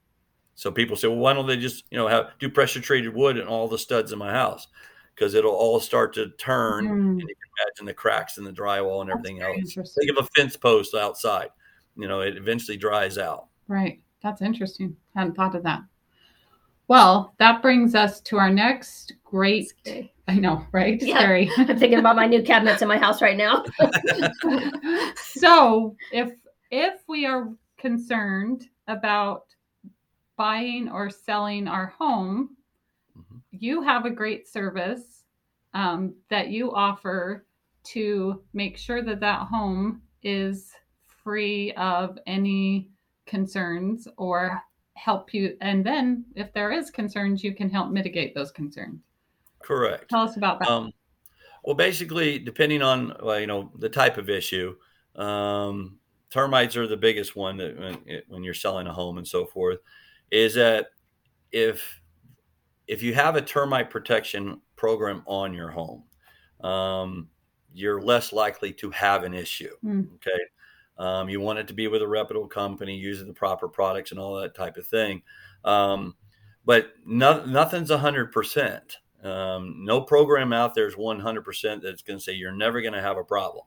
so 0.55 0.71
people 0.71 0.95
say, 0.97 1.07
well, 1.07 1.17
why 1.17 1.33
don't 1.33 1.47
they 1.47 1.57
just 1.57 1.85
you 1.91 1.97
know 1.97 2.07
have 2.07 2.33
do 2.39 2.49
pressure 2.49 2.81
treated 2.81 3.13
wood 3.15 3.37
in 3.37 3.47
all 3.47 3.67
the 3.67 3.79
studs 3.79 4.11
in 4.11 4.19
my 4.19 4.31
house? 4.31 4.67
Because 5.15 5.33
it'll 5.33 5.53
all 5.53 5.79
start 5.79 6.13
to 6.15 6.29
turn, 6.31 6.87
Mm, 6.87 7.09
and 7.11 7.21
you 7.21 7.25
can 7.27 7.65
imagine 7.65 7.85
the 7.85 7.93
cracks 7.93 8.37
in 8.37 8.43
the 8.43 8.51
drywall 8.51 9.01
and 9.01 9.09
everything 9.09 9.41
else. 9.41 9.73
Think 9.73 10.11
of 10.11 10.17
a 10.17 10.27
fence 10.35 10.57
post 10.57 10.93
outside. 10.93 11.49
You 11.95 12.07
know, 12.07 12.19
it 12.19 12.35
eventually 12.35 12.75
dries 12.75 13.17
out. 13.17 13.47
Right. 13.67 14.01
That's 14.21 14.41
interesting. 14.41 14.95
Hadn't 15.15 15.35
thought 15.35 15.55
of 15.55 15.63
that. 15.63 15.81
Well, 16.87 17.33
that 17.39 17.61
brings 17.61 17.95
us 17.95 18.19
to 18.21 18.37
our 18.37 18.49
next 18.49 19.13
great. 19.23 19.73
I 20.27 20.35
know, 20.35 20.65
right? 20.71 21.01
Yeah. 21.01 21.17
Scary. 21.17 21.49
I'm 21.57 21.79
thinking 21.79 21.99
about 21.99 22.15
my 22.15 22.27
new 22.27 22.43
cabinets 22.43 22.81
in 22.81 22.87
my 22.87 22.97
house 22.97 23.21
right 23.21 23.37
now. 23.37 23.63
so, 25.15 25.95
if 26.11 26.33
if 26.71 27.01
we 27.07 27.25
are 27.25 27.49
concerned 27.77 28.67
about 28.87 29.45
buying 30.37 30.89
or 30.89 31.09
selling 31.09 31.67
our 31.67 31.87
home. 31.87 32.55
You 33.61 33.81
have 33.81 34.05
a 34.05 34.09
great 34.09 34.47
service 34.47 35.23
um, 35.73 36.15
that 36.29 36.49
you 36.49 36.73
offer 36.73 37.45
to 37.83 38.41
make 38.53 38.77
sure 38.77 39.01
that 39.01 39.19
that 39.19 39.41
home 39.41 40.01
is 40.23 40.71
free 41.05 41.71
of 41.73 42.17
any 42.25 42.89
concerns 43.25 44.07
or 44.17 44.61
help 44.95 45.33
you 45.33 45.57
and 45.61 45.85
then 45.85 46.23
if 46.35 46.53
there 46.53 46.71
is 46.71 46.89
concerns 46.89 47.43
you 47.43 47.53
can 47.53 47.69
help 47.69 47.91
mitigate 47.91 48.33
those 48.33 48.51
concerns 48.51 49.01
Correct. 49.61 50.09
tell 50.09 50.21
us 50.21 50.37
about 50.37 50.59
that 50.59 50.69
Um, 50.69 50.93
well, 51.65 51.75
basically, 51.75 52.37
depending 52.37 52.83
on 52.83 53.15
well, 53.21 53.39
you 53.39 53.47
know 53.47 53.71
the 53.79 53.89
type 53.89 54.17
of 54.17 54.29
issue, 54.29 54.75
um, 55.15 55.97
termites 56.29 56.77
are 56.77 56.87
the 56.87 56.95
biggest 56.95 57.35
one 57.35 57.57
that 57.57 57.77
when, 57.77 58.21
when 58.27 58.43
you're 58.43 58.53
selling 58.53 58.85
a 58.85 58.93
home 58.93 59.17
and 59.17 59.27
so 59.27 59.45
forth. 59.45 59.79
Is 60.29 60.53
that 60.53 60.87
if 61.51 62.01
if 62.87 63.01
you 63.01 63.13
have 63.13 63.35
a 63.35 63.41
termite 63.41 63.89
protection 63.89 64.61
program 64.75 65.23
on 65.25 65.53
your 65.53 65.71
home, 65.71 66.03
um, 66.61 67.29
you're 67.73 68.01
less 68.01 68.31
likely 68.31 68.73
to 68.73 68.91
have 68.91 69.23
an 69.23 69.33
issue. 69.33 69.73
Hmm. 69.81 70.03
Okay. 70.15 70.39
Um, 70.97 71.29
you 71.29 71.41
want 71.41 71.59
it 71.59 71.67
to 71.67 71.73
be 71.73 71.87
with 71.87 72.01
a 72.01 72.07
reputable 72.07 72.47
company 72.47 72.95
using 72.95 73.27
the 73.27 73.33
proper 73.33 73.67
products 73.67 74.11
and 74.11 74.19
all 74.19 74.35
that 74.39 74.55
type 74.55 74.77
of 74.77 74.87
thing. 74.87 75.23
Um, 75.65 76.15
but 76.65 76.93
no, 77.05 77.43
nothing's 77.45 77.91
100%. 77.91 78.81
Um, 79.23 79.83
no 79.83 80.01
program 80.01 80.53
out 80.53 80.73
there 80.73 80.87
is 80.87 80.95
100% 80.95 81.81
that's 81.81 82.01
going 82.01 82.19
to 82.19 82.23
say 82.23 82.33
you're 82.33 82.51
never 82.51 82.81
going 82.81 82.93
to 82.93 83.01
have 83.01 83.17
a 83.17 83.23
problem. 83.23 83.65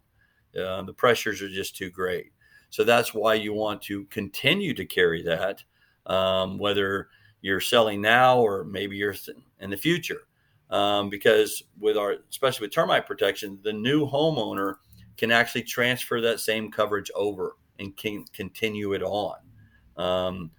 Uh, 0.59 0.83
the 0.83 0.95
pressures 0.95 1.43
are 1.43 1.49
just 1.49 1.77
too 1.77 1.91
great. 1.91 2.33
So 2.71 2.85
that's 2.85 3.13
why 3.13 3.35
you 3.35 3.53
want 3.53 3.83
to 3.83 4.05
continue 4.07 4.75
to 4.75 4.85
carry 4.85 5.23
that, 5.25 5.63
um, 6.07 6.59
whether 6.59 7.09
you're 7.41 7.61
selling 7.61 8.01
now 8.01 8.41
or 8.41 8.65
maybe 8.65 8.97
you're 8.97 9.15
in 9.61 9.71
the 9.71 9.77
future. 9.77 10.23
Um, 10.71 11.09
because 11.09 11.63
with 11.81 11.97
our, 11.97 12.17
especially 12.29 12.67
with 12.67 12.75
termite 12.75 13.07
protection, 13.07 13.59
the 13.63 13.73
new 13.73 14.07
homeowner 14.07 14.75
can 15.17 15.33
actually 15.33 15.63
transfer 15.63 16.21
that 16.21 16.41
same 16.41 16.71
coverage 16.71 17.11
over 17.15 17.57
and 17.79 17.97
can 17.97 18.25
continue 18.33 18.93
it 18.93 19.03
on. 19.03 19.37
Um, 19.97 20.51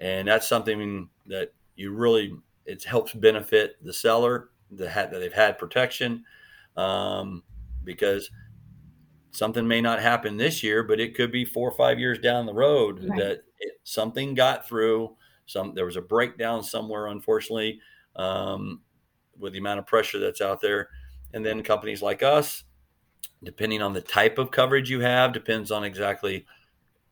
and 0.00 0.28
that's 0.28 0.46
something 0.46 1.08
that 1.26 1.52
you 1.76 1.92
really 1.92 2.36
it 2.66 2.84
helps 2.84 3.12
benefit 3.14 3.76
the 3.82 3.92
seller 3.92 4.50
that, 4.72 4.90
had, 4.90 5.10
that 5.10 5.20
they've 5.20 5.32
had 5.32 5.56
protection 5.58 6.24
um, 6.76 7.42
because 7.84 8.30
something 9.30 9.66
may 9.66 9.80
not 9.80 10.00
happen 10.00 10.36
this 10.36 10.62
year, 10.62 10.82
but 10.82 11.00
it 11.00 11.14
could 11.14 11.32
be 11.32 11.44
four 11.44 11.68
or 11.68 11.76
five 11.76 11.98
years 11.98 12.18
down 12.18 12.44
the 12.44 12.52
road 12.52 13.02
Right. 13.04 13.18
that 13.18 13.42
it, 13.60 13.80
something 13.84 14.34
got 14.34 14.68
through. 14.68 15.16
Some 15.48 15.74
there 15.74 15.86
was 15.86 15.96
a 15.96 16.02
breakdown 16.02 16.62
somewhere, 16.62 17.08
unfortunately, 17.08 17.80
um, 18.14 18.82
with 19.38 19.54
the 19.54 19.58
amount 19.58 19.80
of 19.80 19.86
pressure 19.86 20.20
that's 20.20 20.40
out 20.40 20.60
there. 20.60 20.90
And 21.34 21.44
then 21.44 21.62
companies 21.62 22.02
like 22.02 22.22
us, 22.22 22.64
depending 23.42 23.82
on 23.82 23.92
the 23.92 24.00
type 24.00 24.38
of 24.38 24.50
coverage 24.50 24.90
you 24.90 25.00
have, 25.00 25.32
depends 25.32 25.70
on 25.70 25.84
exactly 25.84 26.46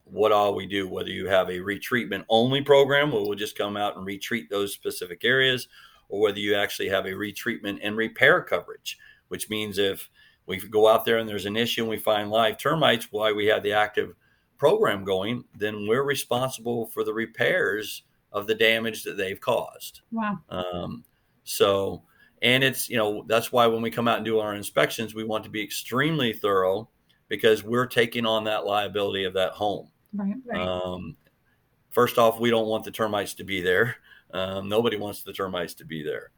what 0.05 0.33
all 0.33 0.55
we 0.55 0.67
do. 0.67 0.87
Whether 0.89 1.11
you 1.11 1.27
have 1.29 1.49
a 1.49 1.59
retreatment 1.59 2.25
only 2.29 2.61
program 2.61 3.11
where 3.11 3.23
we'll 3.23 3.35
just 3.35 3.59
come 3.59 3.77
out 3.77 3.97
and 3.97 4.07
retreat 4.07 4.49
those 4.51 4.73
specific 4.73 5.25
areas, 5.25 5.67
or 6.09 6.21
whether 6.21 6.39
you 6.39 6.55
actually 6.55 6.91
have 6.91 7.07
a 7.07 7.11
retreatment 7.11 7.81
and 7.83 7.97
repair 7.97 8.43
coverage, 8.43 8.99
which 9.29 9.49
means 9.49 9.79
if 9.79 10.11
we 10.47 10.59
go 10.59 10.89
out 10.89 11.07
there 11.07 11.19
and 11.19 11.29
there's 11.29 11.47
an 11.47 11.57
issue 11.57 11.83
and 11.83 11.91
we 11.91 11.99
find 11.99 12.31
live 12.31 12.59
termites 12.59 13.09
while 13.11 13.35
we 13.35 13.47
have 13.47 13.63
the 13.63 13.73
active 13.73 14.15
program 14.59 15.05
going, 15.05 15.45
then 15.55 15.87
we're 15.89 16.05
responsible 16.05 16.87
for 16.87 17.03
the 17.03 17.13
repairs 17.13 18.03
of 18.37 18.47
the 18.47 18.55
damage 18.55 19.03
that 19.03 19.17
they've 19.17 19.41
caused. 19.41 20.03
wow 20.13 20.39
Um, 20.51 21.03
so, 21.43 22.03
and 22.43 22.63
it's, 22.63 22.91
you 22.91 22.99
know, 22.99 23.25
that's 23.27 23.51
why 23.51 23.67
when 23.67 23.81
we 23.81 23.91
come 23.91 24.07
out 24.07 24.19
and 24.19 24.25
do 24.27 24.41
our 24.41 24.55
inspections, 24.55 25.15
we 25.15 25.25
want 25.25 25.43
to 25.45 25.51
be 25.51 25.65
extremely 25.65 26.35
thorough 26.35 26.91
because 27.29 27.65
we're 27.65 27.87
taking 27.87 28.27
on 28.27 28.45
that 28.45 28.67
liability 28.67 29.25
of 29.25 29.33
that 29.33 29.53
home. 29.53 29.89
right 30.13 30.35
Right. 30.45 30.61
Um, 30.61 31.17
first 31.91 32.19
off, 32.19 32.39
we 32.39 32.51
don't 32.51 32.67
want 32.67 32.85
the 32.85 32.91
termites 32.91 33.33
to 33.35 33.45
be 33.45 33.63
there. 33.63 33.97
Um, 34.35 34.69
nobody 34.69 34.99
wants 34.99 35.23
the 35.23 35.33
termites 35.33 35.73
to 35.75 35.87
be 35.87 36.03
there. 36.03 36.31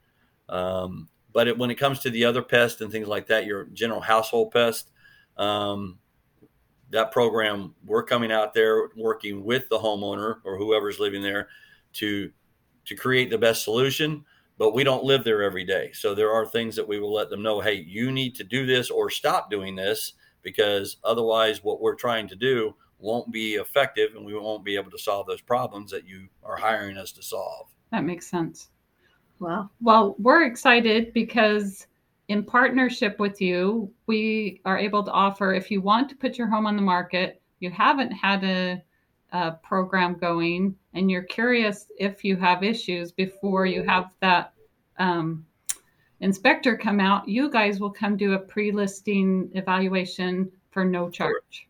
Um, 0.48 1.08
but 1.32 1.48
it, 1.48 1.58
when 1.58 1.70
it 1.70 1.76
comes 1.76 1.98
to 2.00 2.10
the 2.10 2.24
other 2.26 2.42
pests 2.42 2.80
and 2.80 2.92
things 2.92 3.08
like 3.08 3.26
that, 3.26 3.44
your 3.44 3.64
general 3.72 4.00
household 4.00 4.52
pest, 4.52 4.92
um, 5.36 5.98
that 6.90 7.10
program, 7.10 7.74
we're 7.84 8.04
coming 8.04 8.30
out 8.30 8.54
there 8.54 8.90
working 8.96 9.44
with 9.44 9.68
the 9.68 9.78
homeowner 9.78 10.36
or 10.44 10.56
whoever's 10.56 11.00
living 11.00 11.22
there 11.22 11.48
to 11.94 12.30
to 12.86 12.94
create 12.94 13.30
the 13.30 13.38
best 13.38 13.64
solution. 13.64 14.24
But 14.56 14.74
we 14.74 14.82
don't 14.82 15.04
live 15.04 15.22
there 15.22 15.42
every 15.42 15.64
day, 15.64 15.92
so 15.92 16.14
there 16.14 16.32
are 16.32 16.44
things 16.44 16.74
that 16.74 16.88
we 16.88 16.98
will 16.98 17.12
let 17.12 17.30
them 17.30 17.42
know. 17.42 17.60
Hey, 17.60 17.84
you 17.86 18.10
need 18.10 18.34
to 18.36 18.44
do 18.44 18.66
this 18.66 18.90
or 18.90 19.08
stop 19.08 19.50
doing 19.50 19.76
this 19.76 20.14
because 20.42 20.96
otherwise, 21.04 21.62
what 21.62 21.80
we're 21.80 21.94
trying 21.94 22.26
to 22.28 22.36
do 22.36 22.74
won't 22.98 23.30
be 23.30 23.54
effective, 23.54 24.16
and 24.16 24.26
we 24.26 24.34
won't 24.34 24.64
be 24.64 24.74
able 24.74 24.90
to 24.90 24.98
solve 24.98 25.26
those 25.28 25.40
problems 25.40 25.90
that 25.92 26.08
you 26.08 26.26
are 26.42 26.56
hiring 26.56 26.96
us 26.96 27.12
to 27.12 27.22
solve. 27.22 27.68
that 27.92 28.04
makes 28.04 28.26
sense 28.26 28.70
well 29.38 29.70
Well, 29.80 30.16
we're 30.18 30.44
excited 30.44 31.12
because 31.12 31.86
in 32.28 32.42
partnership 32.42 33.18
with 33.18 33.40
you, 33.40 33.90
we 34.06 34.60
are 34.64 34.76
able 34.78 35.02
to 35.04 35.12
offer 35.12 35.54
if 35.54 35.70
you 35.70 35.80
want 35.80 36.08
to 36.10 36.16
put 36.16 36.36
your 36.36 36.48
home 36.48 36.66
on 36.66 36.76
the 36.76 36.82
market, 36.82 37.40
you 37.60 37.70
haven't 37.70 38.10
had 38.10 38.44
a, 38.44 38.82
a 39.32 39.52
program 39.52 40.18
going, 40.18 40.74
and 40.94 41.10
you're 41.10 41.22
curious 41.22 41.86
if 41.98 42.24
you 42.24 42.36
have 42.36 42.62
issues 42.62 43.12
before 43.12 43.66
you 43.66 43.82
have 43.82 44.12
that 44.20 44.52
um, 44.98 45.44
inspector 46.20 46.76
come 46.76 47.00
out, 47.00 47.28
you 47.28 47.50
guys 47.50 47.80
will 47.80 47.90
come 47.90 48.16
do 48.16 48.32
a 48.34 48.38
pre 48.38 48.72
listing 48.72 49.50
evaluation 49.54 50.50
for 50.70 50.84
no 50.84 51.10
charge. 51.10 51.68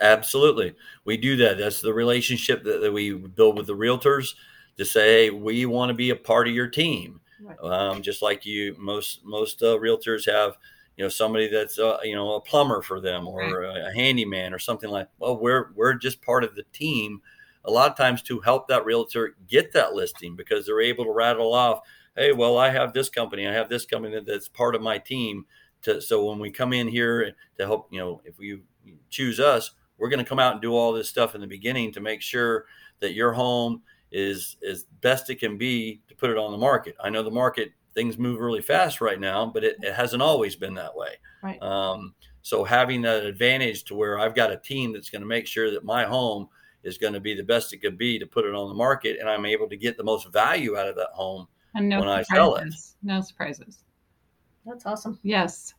Absolutely. 0.00 0.74
We 1.04 1.16
do 1.16 1.36
that. 1.36 1.58
That's 1.58 1.80
the 1.80 1.92
relationship 1.92 2.64
that, 2.64 2.80
that 2.80 2.92
we 2.92 3.12
build 3.12 3.56
with 3.56 3.66
the 3.66 3.76
realtors 3.76 4.34
to 4.78 4.84
say, 4.84 5.24
hey, 5.24 5.30
we 5.30 5.66
want 5.66 5.90
to 5.90 5.94
be 5.94 6.10
a 6.10 6.16
part 6.16 6.48
of 6.48 6.54
your 6.54 6.68
team. 6.68 7.20
Right. 7.42 7.58
Um, 7.62 8.02
just 8.02 8.22
like 8.22 8.46
you, 8.46 8.76
most 8.78 9.24
most 9.24 9.62
uh, 9.62 9.76
realtors 9.78 10.30
have, 10.30 10.56
you 11.00 11.06
know, 11.06 11.08
somebody 11.08 11.48
that's 11.48 11.78
uh, 11.78 11.96
you 12.04 12.14
know 12.14 12.34
a 12.34 12.42
plumber 12.42 12.82
for 12.82 13.00
them 13.00 13.26
or 13.26 13.62
a, 13.62 13.86
a 13.86 13.92
handyman 13.94 14.52
or 14.52 14.58
something 14.58 14.90
like. 14.90 15.08
Well, 15.18 15.38
we're 15.38 15.72
we're 15.74 15.94
just 15.94 16.20
part 16.20 16.44
of 16.44 16.54
the 16.54 16.64
team. 16.74 17.22
A 17.64 17.70
lot 17.70 17.90
of 17.90 17.96
times 17.96 18.20
to 18.24 18.40
help 18.40 18.68
that 18.68 18.84
realtor 18.84 19.34
get 19.48 19.72
that 19.72 19.94
listing 19.94 20.36
because 20.36 20.66
they're 20.66 20.82
able 20.82 21.04
to 21.04 21.10
rattle 21.10 21.54
off, 21.54 21.80
hey, 22.16 22.32
well, 22.32 22.58
I 22.58 22.68
have 22.68 22.92
this 22.92 23.08
company, 23.08 23.48
I 23.48 23.52
have 23.54 23.70
this 23.70 23.86
company 23.86 24.20
that's 24.20 24.46
part 24.46 24.74
of 24.74 24.82
my 24.82 24.98
team. 24.98 25.46
To, 25.84 26.02
so 26.02 26.26
when 26.26 26.38
we 26.38 26.50
come 26.50 26.74
in 26.74 26.86
here 26.86 27.34
to 27.56 27.64
help, 27.64 27.88
you 27.90 27.98
know, 27.98 28.20
if 28.26 28.34
you 28.38 28.60
choose 29.08 29.40
us, 29.40 29.70
we're 29.96 30.10
going 30.10 30.22
to 30.22 30.28
come 30.28 30.38
out 30.38 30.52
and 30.52 30.60
do 30.60 30.74
all 30.74 30.92
this 30.92 31.08
stuff 31.08 31.34
in 31.34 31.40
the 31.40 31.46
beginning 31.46 31.92
to 31.92 32.02
make 32.02 32.20
sure 32.20 32.66
that 32.98 33.14
your 33.14 33.32
home 33.32 33.80
is 34.12 34.58
as 34.68 34.84
best 35.00 35.30
it 35.30 35.36
can 35.36 35.56
be 35.56 36.02
to 36.08 36.14
put 36.14 36.28
it 36.28 36.36
on 36.36 36.52
the 36.52 36.58
market. 36.58 36.94
I 37.02 37.08
know 37.08 37.22
the 37.22 37.30
market 37.30 37.72
things 38.00 38.16
move 38.16 38.40
really 38.40 38.62
fast 38.62 39.02
right 39.02 39.20
now, 39.20 39.44
but 39.44 39.62
it, 39.62 39.76
it 39.82 39.92
hasn't 39.92 40.22
always 40.22 40.56
been 40.56 40.72
that 40.72 40.96
way. 40.96 41.10
Right. 41.42 41.60
Um, 41.62 42.14
so 42.40 42.64
having 42.64 43.02
that 43.02 43.26
advantage 43.26 43.84
to 43.84 43.94
where 43.94 44.18
I've 44.18 44.34
got 44.34 44.50
a 44.50 44.56
team 44.56 44.94
that's 44.94 45.10
going 45.10 45.20
to 45.20 45.28
make 45.28 45.46
sure 45.46 45.70
that 45.70 45.84
my 45.84 46.04
home 46.04 46.48
is 46.82 46.96
going 46.96 47.12
to 47.12 47.20
be 47.20 47.34
the 47.34 47.42
best 47.42 47.74
it 47.74 47.82
could 47.82 47.98
be 47.98 48.18
to 48.18 48.24
put 48.26 48.46
it 48.46 48.54
on 48.54 48.68
the 48.68 48.74
market, 48.74 49.18
and 49.20 49.28
I'm 49.28 49.44
able 49.44 49.68
to 49.68 49.76
get 49.76 49.98
the 49.98 50.02
most 50.02 50.32
value 50.32 50.78
out 50.78 50.88
of 50.88 50.96
that 50.96 51.10
home 51.12 51.46
And 51.74 51.90
no 51.90 52.00
when 52.00 52.08
I 52.08 52.22
surprises. 52.22 52.34
sell 52.34 52.54
it. 52.56 52.74
No 53.02 53.20
surprises. 53.20 53.84
That's 54.64 54.86
awesome. 54.86 55.18
Yes. 55.22 55.74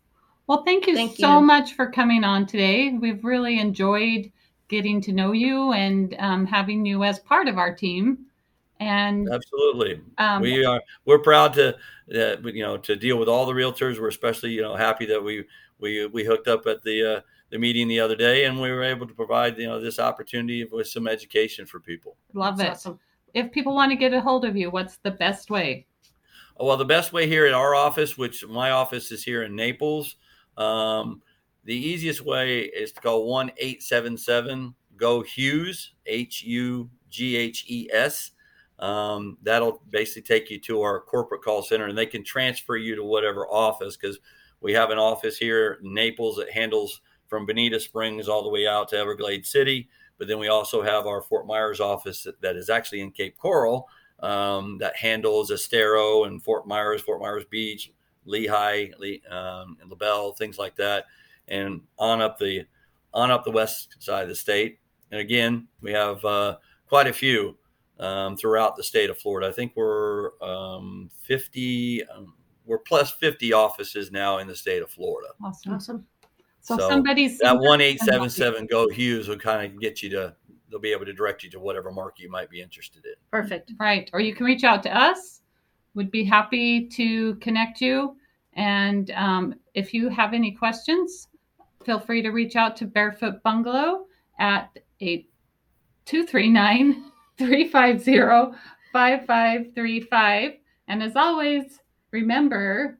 Well, 0.45 0.63
thank 0.63 0.85
you 0.85 0.93
Thank 0.93 1.17
so 1.17 1.39
you. 1.39 1.45
much 1.45 1.73
for 1.73 1.89
coming 1.89 2.23
on 2.23 2.45
today. 2.45 2.91
We've 2.93 3.23
really 3.23 3.59
enjoyed 3.59 4.31
getting 4.67 5.01
to 5.01 5.11
know 5.11 5.31
you 5.31 5.73
and 5.73 6.15
um, 6.19 6.45
having 6.45 6.85
you 6.85 7.03
as 7.03 7.17
part 7.17 7.47
of 7.47 7.57
our 7.57 7.73
team. 7.73 8.27
And 8.81 9.29
Absolutely. 9.31 10.01
um, 10.17 10.41
we 10.41 10.65
are 10.65 10.81
we're 11.05 11.19
proud 11.19 11.53
to 11.53 11.75
uh, 12.15 12.37
you 12.43 12.63
know 12.63 12.77
to 12.77 12.95
deal 12.95 13.17
with 13.17 13.29
all 13.29 13.45
the 13.45 13.53
realtors. 13.53 14.01
We're 14.01 14.07
especially 14.07 14.53
you 14.53 14.63
know 14.63 14.75
happy 14.75 15.05
that 15.05 15.23
we 15.23 15.45
we 15.79 16.07
we 16.07 16.25
hooked 16.25 16.47
up 16.47 16.65
at 16.65 16.81
the 16.81 17.17
uh, 17.17 17.21
the 17.51 17.59
meeting 17.59 17.87
the 17.87 17.99
other 17.99 18.15
day, 18.15 18.45
and 18.45 18.59
we 18.59 18.71
were 18.71 18.81
able 18.81 19.05
to 19.05 19.13
provide 19.13 19.55
you 19.59 19.67
know 19.67 19.79
this 19.79 19.99
opportunity 19.99 20.65
with 20.65 20.87
some 20.87 21.07
education 21.07 21.67
for 21.67 21.79
people. 21.79 22.17
love 22.33 22.59
it. 22.59 22.71
Awesome. 22.71 22.99
If 23.35 23.51
people 23.51 23.75
want 23.75 23.91
to 23.91 23.95
get 23.95 24.13
a 24.13 24.19
hold 24.19 24.45
of 24.45 24.57
you, 24.57 24.71
what's 24.71 24.97
the 24.97 25.11
best 25.11 25.51
way? 25.51 25.85
Oh, 26.57 26.65
Well, 26.65 26.77
the 26.77 26.83
best 26.83 27.13
way 27.13 27.27
here 27.27 27.45
at 27.45 27.53
our 27.53 27.75
office, 27.75 28.17
which 28.17 28.45
my 28.47 28.71
office 28.71 29.11
is 29.11 29.23
here 29.23 29.43
in 29.43 29.55
Naples, 29.55 30.15
um, 30.57 31.21
the 31.65 31.75
easiest 31.75 32.25
way 32.25 32.61
is 32.61 32.91
to 32.93 33.01
call 33.01 33.27
one 33.27 33.51
eight 33.57 33.83
seven 33.83 34.17
seven 34.17 34.73
go 34.97 35.21
Hughes 35.21 35.93
H 36.07 36.41
U 36.41 36.89
G 37.11 37.35
H 37.35 37.65
E 37.67 37.87
S. 37.93 38.31
Um, 38.81 39.37
that'll 39.43 39.81
basically 39.89 40.23
take 40.23 40.49
you 40.49 40.59
to 40.61 40.81
our 40.81 40.99
corporate 40.99 41.43
call 41.43 41.61
center, 41.61 41.85
and 41.85 41.97
they 41.97 42.07
can 42.07 42.23
transfer 42.23 42.75
you 42.75 42.95
to 42.95 43.03
whatever 43.03 43.47
office 43.47 43.95
because 43.95 44.19
we 44.59 44.73
have 44.73 44.89
an 44.89 44.97
office 44.97 45.37
here 45.37 45.79
in 45.83 45.93
Naples 45.93 46.37
that 46.37 46.49
handles 46.51 47.01
from 47.27 47.45
Bonita 47.45 47.79
Springs 47.79 48.27
all 48.27 48.43
the 48.43 48.49
way 48.49 48.67
out 48.67 48.89
to 48.89 48.97
Everglades 48.97 49.49
City. 49.49 49.87
But 50.17 50.27
then 50.27 50.39
we 50.39 50.49
also 50.49 50.81
have 50.81 51.07
our 51.07 51.21
Fort 51.21 51.47
Myers 51.47 51.79
office 51.79 52.23
that- 52.23 52.41
that 52.41 52.55
is 52.55 52.69
actually 52.69 53.01
in 53.01 53.11
Cape 53.11 53.37
Coral 53.37 53.87
um, 54.19 54.77
that 54.77 54.95
handles 54.95 55.49
Estero 55.49 56.25
and 56.25 56.43
Fort 56.43 56.67
Myers, 56.67 57.01
Fort 57.01 57.21
Myers 57.21 57.45
Beach, 57.45 57.91
Lehigh, 58.25 58.91
Le- 58.99 59.35
um, 59.35 59.77
and 59.81 59.89
LaBelle, 59.89 60.33
things 60.33 60.59
like 60.59 60.75
that, 60.75 61.05
and 61.47 61.81
on 61.97 62.21
up 62.21 62.37
the 62.37 62.65
on 63.13 63.31
up 63.31 63.43
the 63.43 63.51
west 63.51 63.95
side 63.99 64.23
of 64.23 64.29
the 64.29 64.35
state. 64.35 64.79
And 65.11 65.19
again, 65.19 65.67
we 65.81 65.91
have 65.91 66.23
uh, 66.23 66.57
quite 66.87 67.07
a 67.07 67.13
few 67.13 67.57
um, 68.01 68.35
throughout 68.35 68.75
the 68.75 68.83
state 68.83 69.09
of 69.09 69.17
Florida. 69.17 69.47
I 69.47 69.51
think 69.51 69.73
we're 69.75 70.31
um, 70.41 71.09
50, 71.23 72.03
um, 72.07 72.33
we're 72.65 72.79
plus 72.79 73.11
50 73.11 73.53
offices 73.53 74.11
now 74.11 74.39
in 74.39 74.47
the 74.47 74.55
state 74.55 74.81
of 74.81 74.89
Florida. 74.89 75.29
Awesome. 75.43 75.73
Awesome. 75.73 76.05
So, 76.61 76.77
So 76.77 76.89
somebody's 76.89 77.39
That 77.39 77.57
one 77.57 77.81
eight 77.81 77.99
seven 77.99 78.29
seven 78.29 78.67
go 78.67 78.87
Hughes 78.89 79.27
will 79.27 79.37
kind 79.37 79.65
of 79.65 79.79
get 79.79 80.03
you 80.03 80.09
to. 80.11 80.35
They'll 80.69 80.79
be 80.79 80.91
able 80.91 81.05
to 81.05 81.13
direct 81.13 81.43
you 81.43 81.49
to 81.51 81.59
whatever 81.59 81.91
market 81.91 82.21
you 82.21 82.29
might 82.29 82.49
be 82.49 82.61
interested 82.61 83.03
in. 83.03 83.13
Perfect. 83.31 83.73
Right. 83.79 84.09
Or 84.13 84.21
you 84.21 84.33
can 84.33 84.45
reach 84.45 84.63
out 84.63 84.83
to 84.83 84.95
us. 84.95 85.41
Would 85.95 86.11
be 86.11 86.23
happy 86.23 86.87
to 86.87 87.35
connect 87.35 87.81
you. 87.81 88.15
And 88.53 89.11
um, 89.11 89.55
if 89.73 89.93
you 89.93 90.07
have 90.09 90.33
any 90.33 90.51
questions, 90.51 91.27
feel 91.83 91.99
free 91.99 92.21
to 92.21 92.29
reach 92.29 92.55
out 92.55 92.77
to 92.77 92.85
Barefoot 92.85 93.43
Bungalow 93.43 94.05
at 94.39 94.69
8239 95.01 97.11
350 97.45 98.57
5535. 98.91 100.53
And 100.87 101.03
as 101.03 101.15
always, 101.15 101.79
remember 102.11 102.97